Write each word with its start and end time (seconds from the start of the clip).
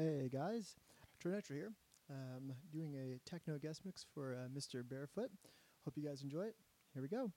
Hey 0.00 0.30
guys, 0.32 0.76
TriNitro 1.22 1.52
here, 1.52 1.72
um, 2.08 2.54
doing 2.72 2.94
a 2.94 3.20
techno 3.28 3.58
guest 3.58 3.82
mix 3.84 4.06
for 4.14 4.34
uh, 4.34 4.48
Mr. 4.48 4.82
Behrfüt. 4.82 5.28
Hope 5.84 5.94
you 5.94 6.08
guys 6.08 6.22
enjoy 6.22 6.44
it. 6.44 6.54
Here 6.94 7.02
we 7.02 7.08
go. 7.08 7.30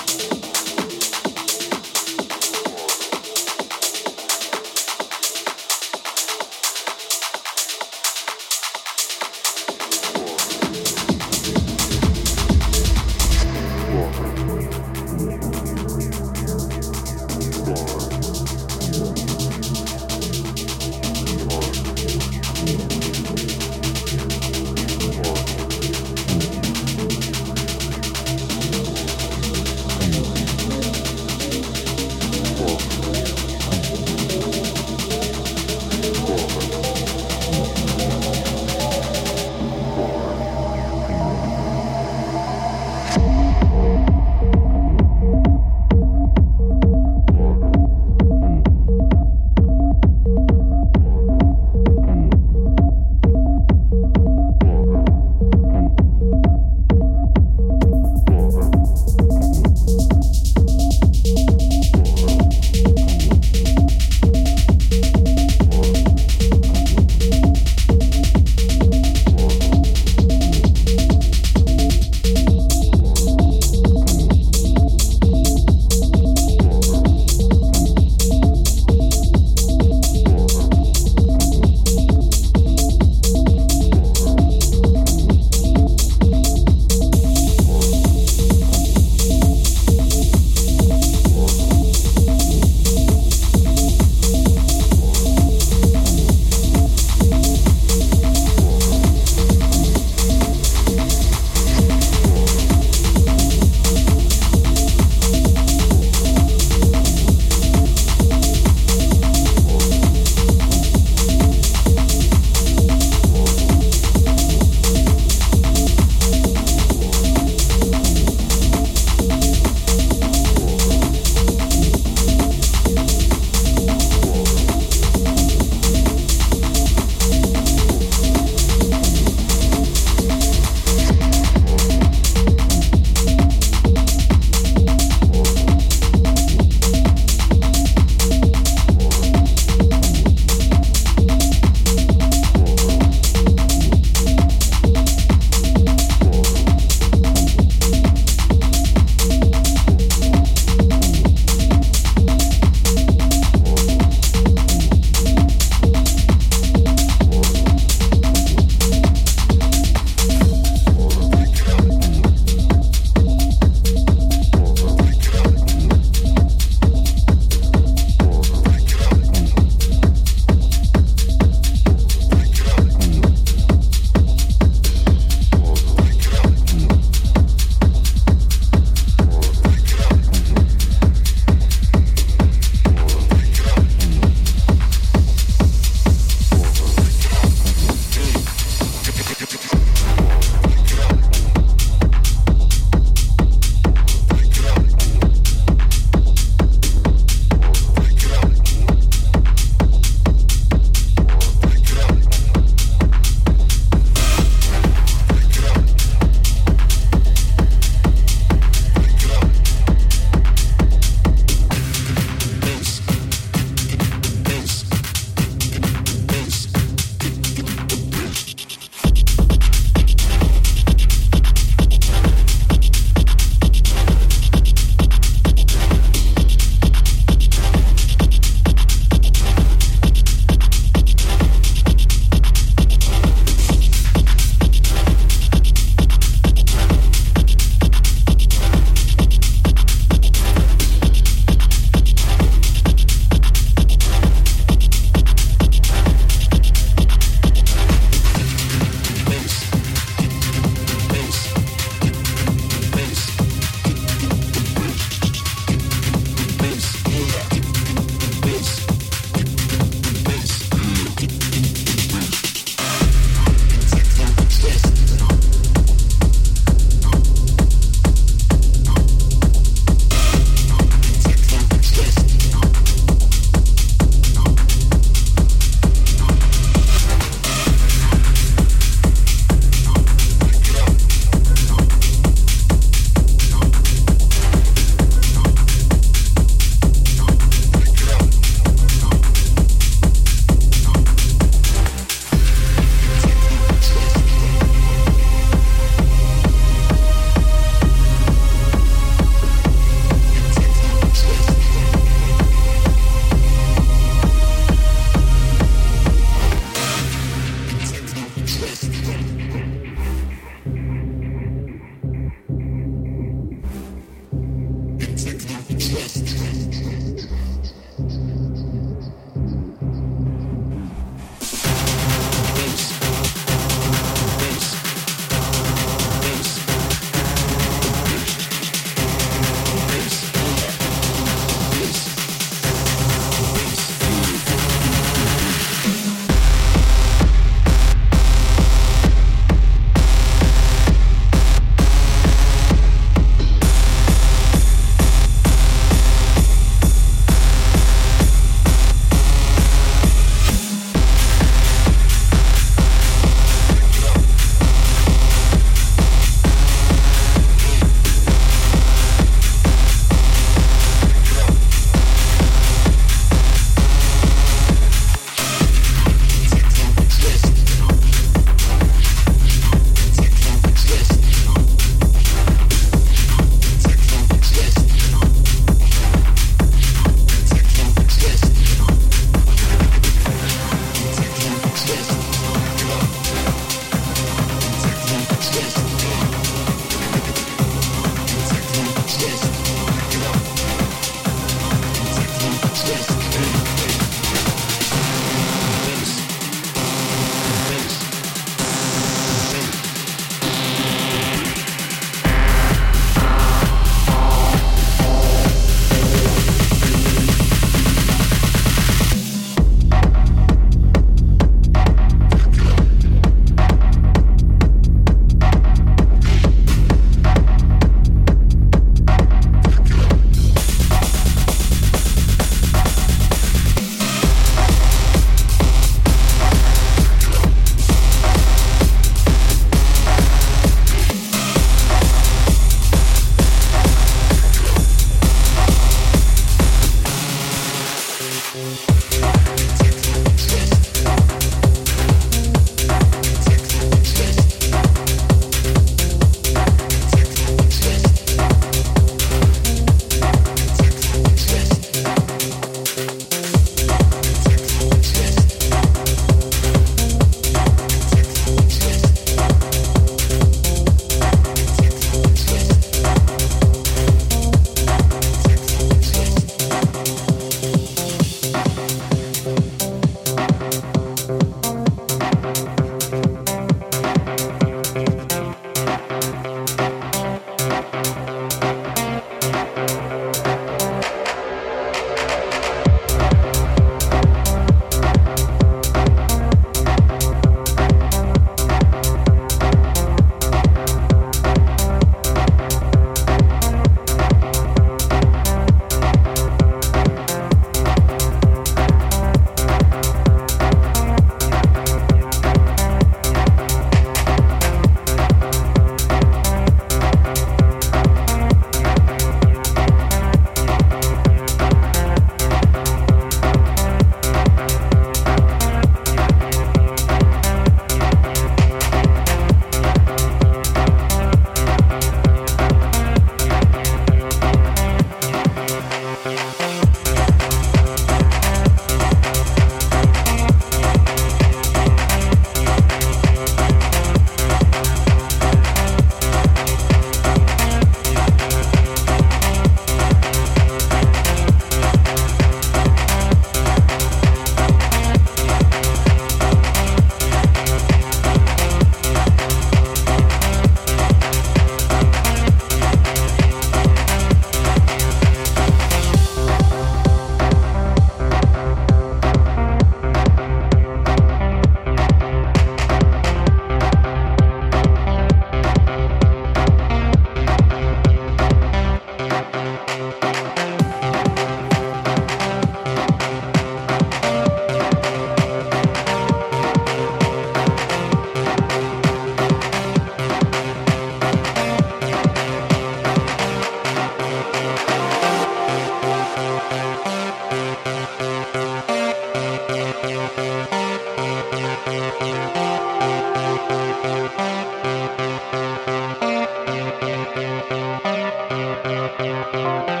No, 599.21 599.43
sleeping. 599.51 600.00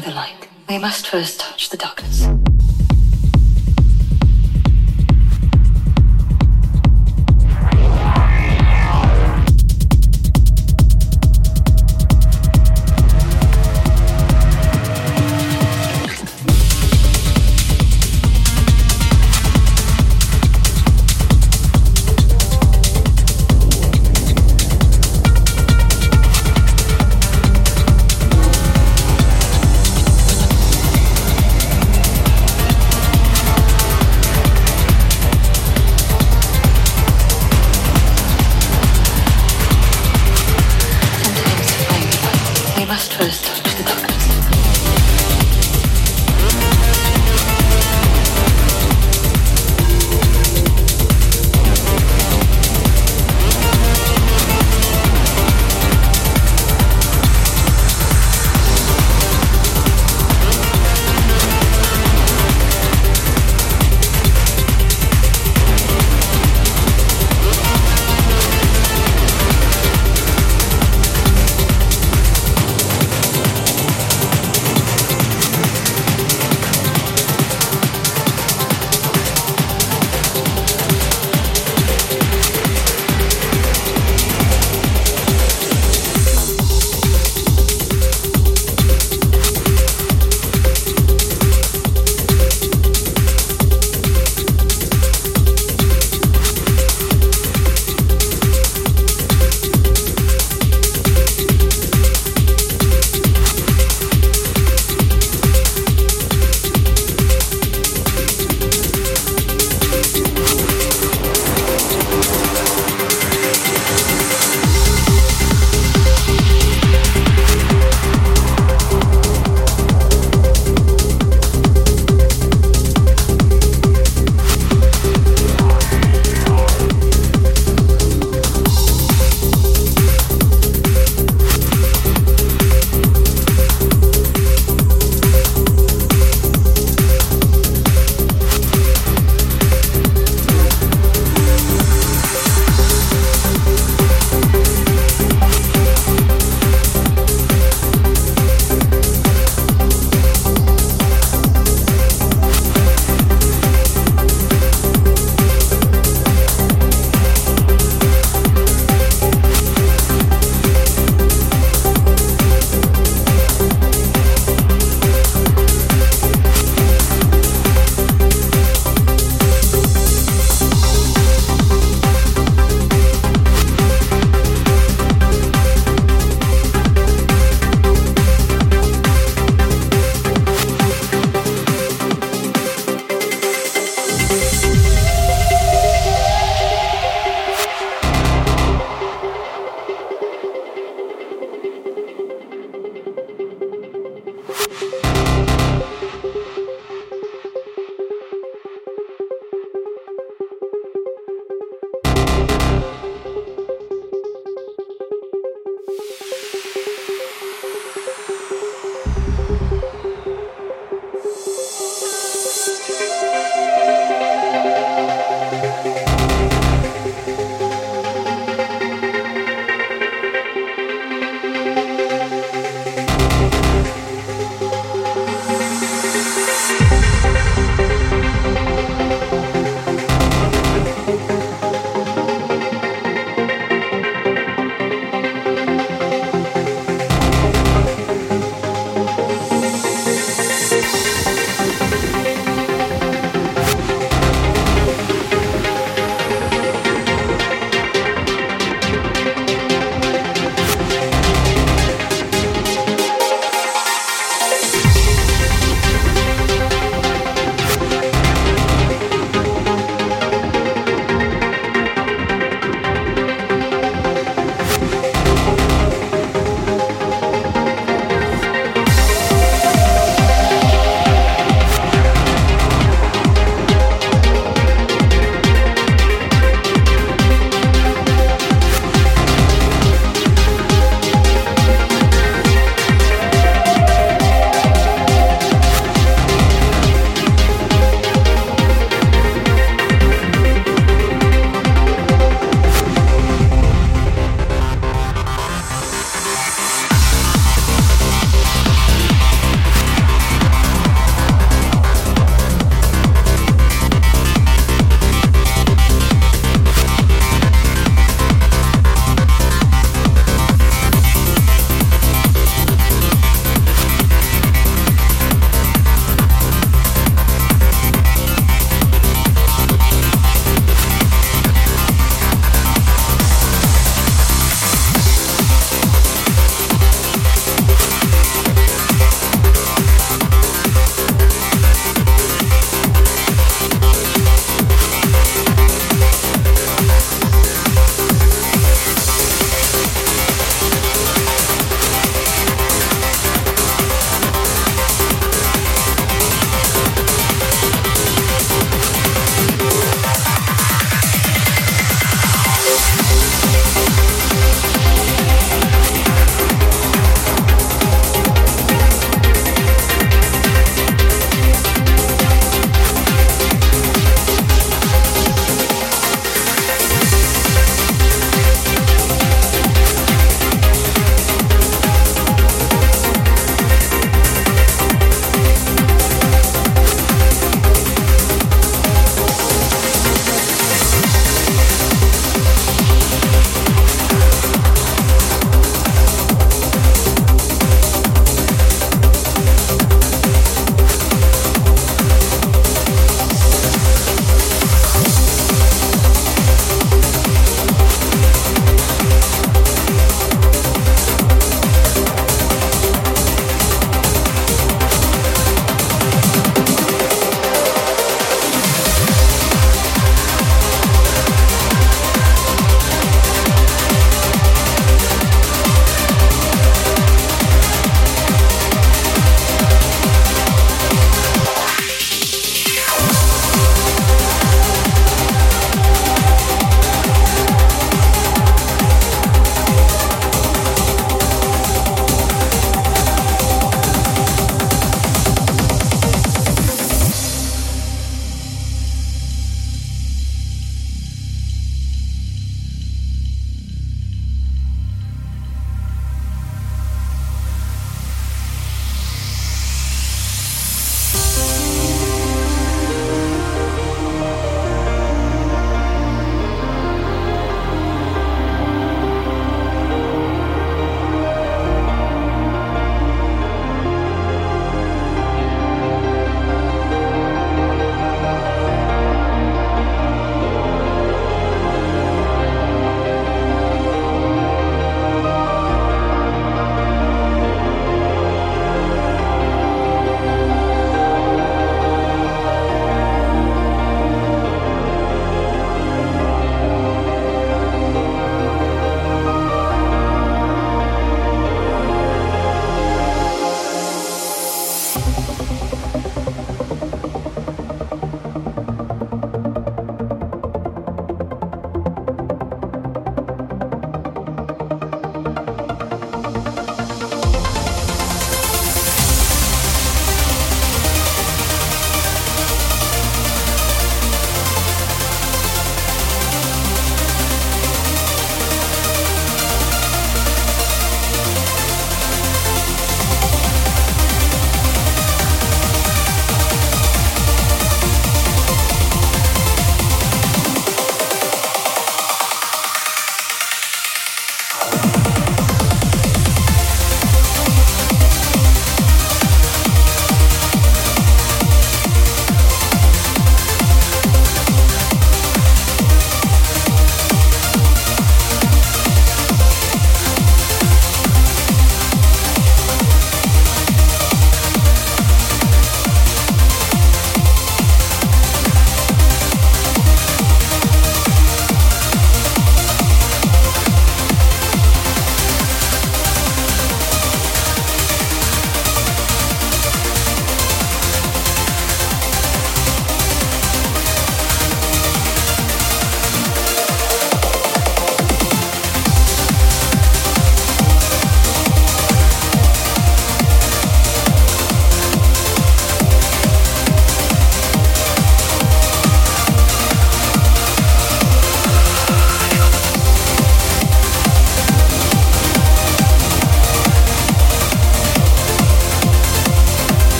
The 0.00 0.10
light, 0.10 0.48
we 0.68 0.78
must 0.78 1.08
first 1.08 1.41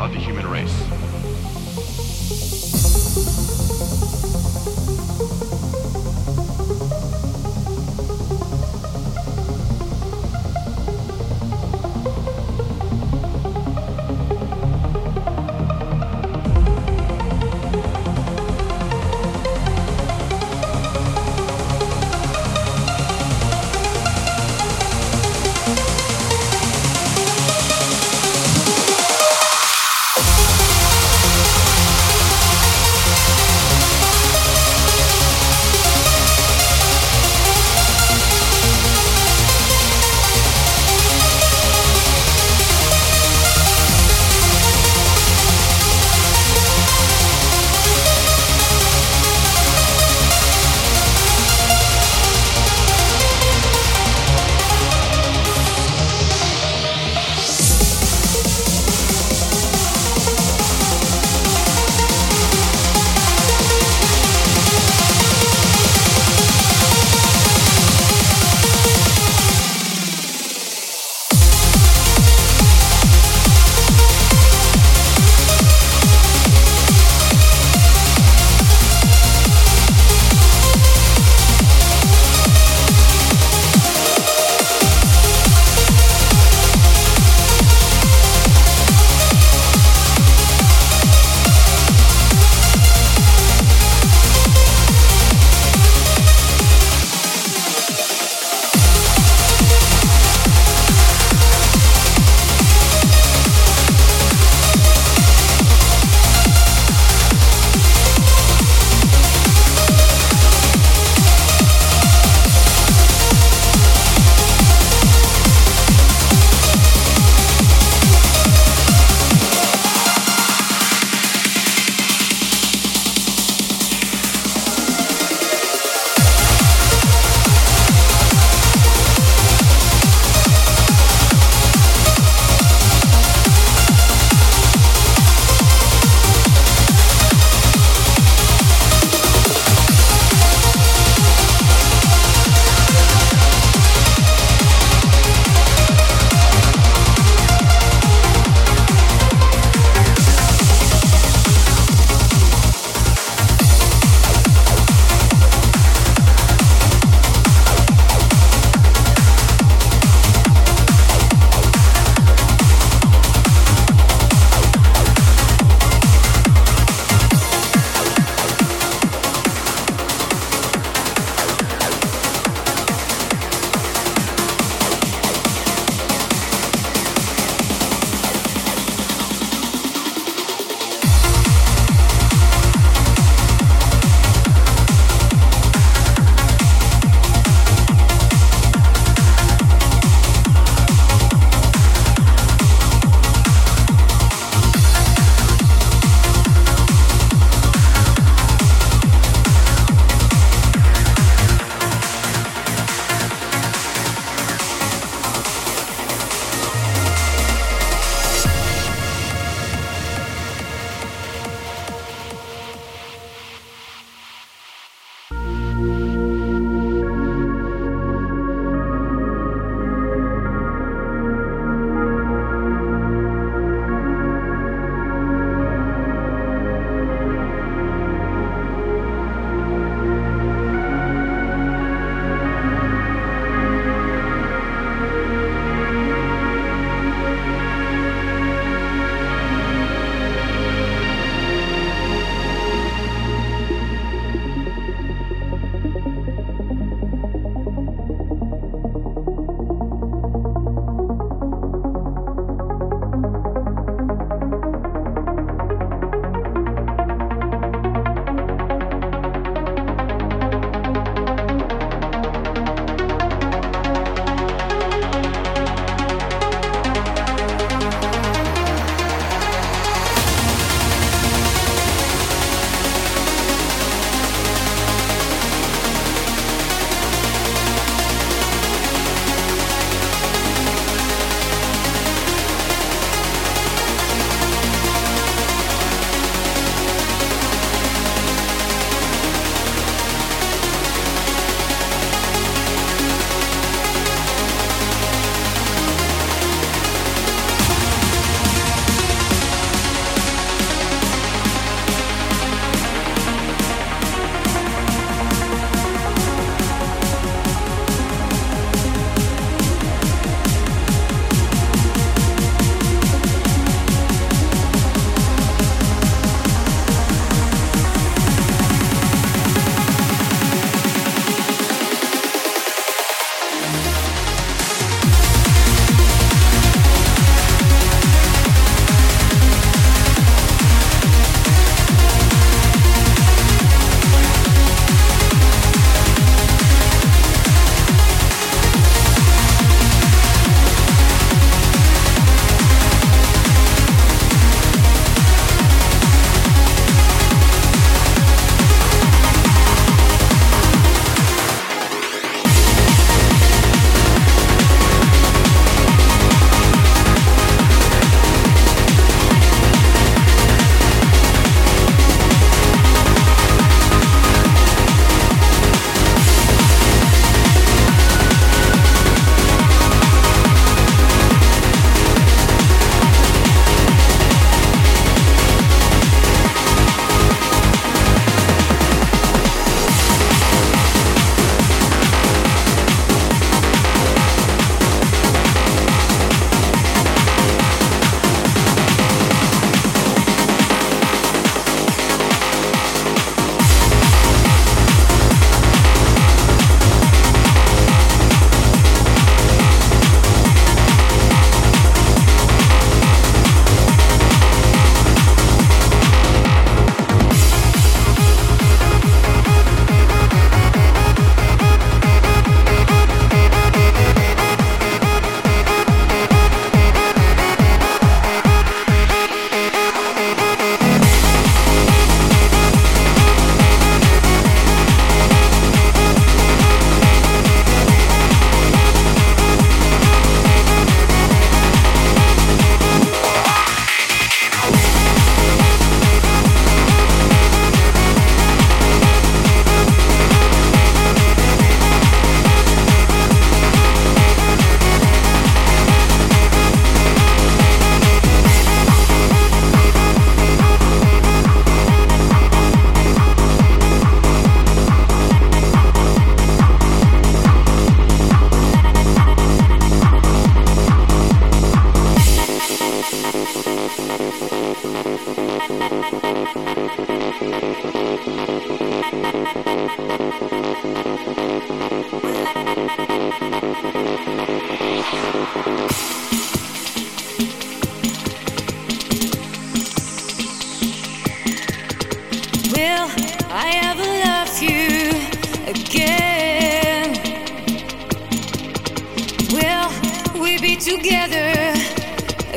of 0.00 0.12
the 0.12 0.18
human 0.18 0.44
race. 0.48 1.07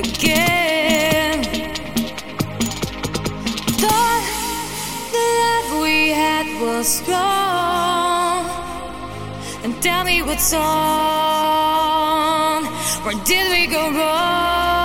Again? 0.01 1.43
Thought 3.81 4.25
the 5.15 5.25
love 5.41 5.69
we 5.81 5.97
had 6.09 6.47
was 6.61 6.87
strong. 6.87 8.41
And 9.63 9.73
tell 9.81 10.03
me 10.03 10.21
what's 10.21 10.53
wrong. 10.53 11.81
Where 13.03 13.19
did 13.25 13.49
we 13.51 13.67
go 13.67 13.91
wrong? 13.91 14.80